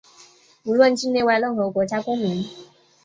[0.63, 2.43] 无论境内外、任何国家公民